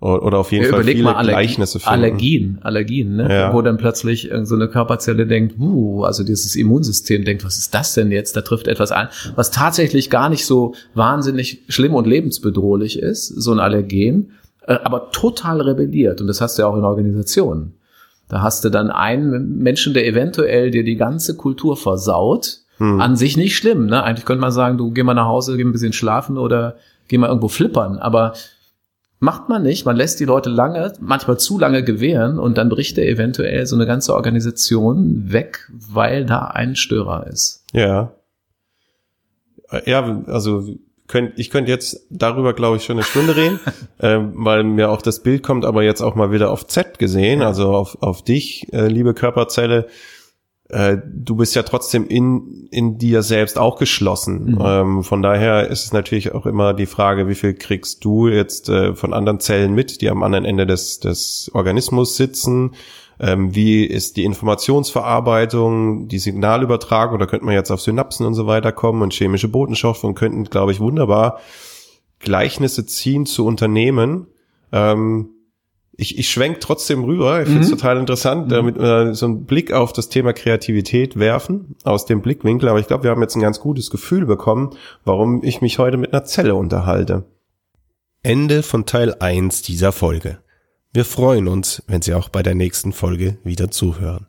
oder 0.00 0.38
auf 0.38 0.52
jeden 0.52 0.64
ja, 0.64 0.70
Fall 0.70 0.84
viele 0.84 1.02
mal 1.02 1.14
Allergie, 1.14 1.30
Gleichnisse 1.30 1.78
finden. 1.78 1.88
Allergien, 1.88 2.58
Allergien, 2.62 3.16
ne? 3.16 3.28
Ja. 3.30 3.54
wo 3.54 3.62
dann 3.62 3.78
plötzlich 3.78 4.30
so 4.42 4.54
eine 4.54 4.68
Körperzelle 4.68 5.26
denkt, 5.26 5.58
uh, 5.58 6.04
also 6.04 6.24
dieses 6.24 6.56
Immunsystem 6.56 7.24
denkt, 7.24 7.44
was 7.44 7.56
ist 7.56 7.74
das 7.74 7.94
denn 7.94 8.10
jetzt? 8.10 8.36
Da 8.36 8.42
trifft 8.42 8.68
etwas 8.68 8.92
ein, 8.92 9.08
was 9.34 9.50
tatsächlich 9.50 10.10
gar 10.10 10.28
nicht 10.28 10.44
so 10.44 10.74
wahnsinnig 10.94 11.62
schlimm 11.68 11.94
und 11.94 12.06
lebensbedrohlich 12.06 12.98
ist, 12.98 13.28
so 13.28 13.52
ein 13.52 13.60
Allergen, 13.60 14.32
äh, 14.66 14.74
aber 14.84 15.10
total 15.10 15.60
rebelliert. 15.60 16.20
Und 16.20 16.26
das 16.26 16.40
hast 16.40 16.58
du 16.58 16.62
ja 16.62 16.68
auch 16.68 16.76
in 16.76 16.84
Organisationen. 16.84 17.74
Da 18.28 18.42
hast 18.42 18.64
du 18.64 18.70
dann 18.70 18.90
einen 18.90 19.58
Menschen, 19.58 19.94
der 19.94 20.06
eventuell 20.06 20.70
dir 20.70 20.84
die 20.84 20.96
ganze 20.96 21.36
Kultur 21.36 21.76
versaut. 21.76 22.58
Hm. 22.78 23.00
An 23.00 23.14
sich 23.14 23.36
nicht 23.36 23.56
schlimm, 23.56 23.86
ne? 23.86 24.02
Eigentlich 24.02 24.24
könnte 24.24 24.40
man 24.40 24.50
sagen, 24.50 24.76
du 24.76 24.90
geh 24.90 25.04
mal 25.04 25.14
nach 25.14 25.28
Hause, 25.28 25.56
geh 25.56 25.62
ein 25.62 25.70
bisschen 25.70 25.92
schlafen 25.92 26.36
oder 26.36 26.74
geh 27.06 27.18
mal 27.18 27.28
irgendwo 27.28 27.46
flippern. 27.46 27.98
Aber 27.98 28.34
Macht 29.24 29.48
man 29.48 29.62
nicht. 29.62 29.86
Man 29.86 29.96
lässt 29.96 30.20
die 30.20 30.26
Leute 30.26 30.50
lange, 30.50 30.92
manchmal 31.00 31.38
zu 31.38 31.58
lange 31.58 31.82
gewähren 31.82 32.38
und 32.38 32.58
dann 32.58 32.68
bricht 32.68 32.98
er 32.98 33.08
eventuell 33.08 33.64
so 33.64 33.74
eine 33.74 33.86
ganze 33.86 34.12
Organisation 34.12 35.32
weg, 35.32 35.66
weil 35.72 36.26
da 36.26 36.48
ein 36.48 36.76
Störer 36.76 37.26
ist. 37.26 37.64
Ja. 37.72 38.12
Ja, 39.86 40.22
also 40.26 40.68
könnt, 41.08 41.38
ich 41.38 41.48
könnte 41.48 41.70
jetzt 41.70 42.06
darüber, 42.10 42.52
glaube 42.52 42.76
ich, 42.76 42.84
schon 42.84 42.96
eine 42.96 43.04
Stunde 43.04 43.34
reden, 43.34 43.60
äh, 43.98 44.18
weil 44.34 44.62
mir 44.62 44.90
auch 44.90 45.00
das 45.00 45.22
Bild 45.22 45.42
kommt, 45.42 45.64
aber 45.64 45.82
jetzt 45.82 46.02
auch 46.02 46.16
mal 46.16 46.30
wieder 46.30 46.50
auf 46.50 46.66
Z 46.66 46.98
gesehen, 46.98 47.40
also 47.40 47.72
auf, 47.72 48.02
auf 48.02 48.24
dich, 48.24 48.70
äh, 48.74 48.88
liebe 48.88 49.14
Körperzelle 49.14 49.86
äh, 50.74 50.98
du 51.06 51.36
bist 51.36 51.54
ja 51.54 51.62
trotzdem 51.62 52.08
in, 52.08 52.66
in 52.72 52.98
dir 52.98 53.22
selbst 53.22 53.58
auch 53.58 53.78
geschlossen. 53.78 54.56
Mhm. 54.56 54.58
Ähm, 54.60 55.02
von 55.04 55.22
daher 55.22 55.68
ist 55.68 55.84
es 55.84 55.92
natürlich 55.92 56.34
auch 56.34 56.46
immer 56.46 56.74
die 56.74 56.86
Frage, 56.86 57.28
wie 57.28 57.36
viel 57.36 57.54
kriegst 57.54 58.04
du 58.04 58.26
jetzt 58.26 58.68
äh, 58.68 58.94
von 58.94 59.14
anderen 59.14 59.38
Zellen 59.38 59.72
mit, 59.72 60.00
die 60.00 60.10
am 60.10 60.24
anderen 60.24 60.44
Ende 60.44 60.66
des, 60.66 60.98
des 60.98 61.48
Organismus 61.54 62.16
sitzen? 62.16 62.72
Ähm, 63.20 63.54
wie 63.54 63.84
ist 63.84 64.16
die 64.16 64.24
Informationsverarbeitung, 64.24 66.08
die 66.08 66.18
Signalübertragung? 66.18 67.20
Da 67.20 67.26
könnte 67.26 67.44
man 67.44 67.54
jetzt 67.54 67.70
auf 67.70 67.80
Synapsen 67.80 68.26
und 68.26 68.34
so 68.34 68.48
weiter 68.48 68.72
kommen 68.72 69.02
und 69.02 69.14
chemische 69.14 69.46
Botenstoffe 69.46 70.02
und 70.02 70.16
könnten, 70.16 70.42
glaube 70.42 70.72
ich, 70.72 70.80
wunderbar 70.80 71.38
Gleichnisse 72.18 72.84
ziehen 72.84 73.26
zu 73.26 73.46
Unternehmen. 73.46 74.26
Ähm, 74.72 75.33
ich, 75.96 76.18
ich 76.18 76.28
schwenk 76.28 76.60
trotzdem 76.60 77.04
rüber. 77.04 77.40
Ich 77.40 77.46
finde 77.46 77.62
es 77.62 77.68
mhm. 77.68 77.76
total 77.76 77.98
interessant, 77.98 78.50
damit 78.50 78.78
wir 78.78 79.14
so 79.14 79.26
einen 79.26 79.44
Blick 79.44 79.72
auf 79.72 79.92
das 79.92 80.08
Thema 80.08 80.32
Kreativität 80.32 81.18
werfen, 81.18 81.76
aus 81.84 82.06
dem 82.06 82.20
Blickwinkel. 82.20 82.68
Aber 82.68 82.78
ich 82.78 82.86
glaube, 82.86 83.04
wir 83.04 83.10
haben 83.10 83.22
jetzt 83.22 83.36
ein 83.36 83.42
ganz 83.42 83.60
gutes 83.60 83.90
Gefühl 83.90 84.26
bekommen, 84.26 84.70
warum 85.04 85.42
ich 85.42 85.60
mich 85.60 85.78
heute 85.78 85.96
mit 85.96 86.12
einer 86.12 86.24
Zelle 86.24 86.54
unterhalte. 86.54 87.24
Ende 88.22 88.62
von 88.62 88.86
Teil 88.86 89.14
1 89.18 89.62
dieser 89.62 89.92
Folge. 89.92 90.38
Wir 90.92 91.04
freuen 91.04 91.48
uns, 91.48 91.82
wenn 91.86 92.02
Sie 92.02 92.14
auch 92.14 92.28
bei 92.28 92.42
der 92.42 92.54
nächsten 92.54 92.92
Folge 92.92 93.38
wieder 93.44 93.70
zuhören. 93.70 94.26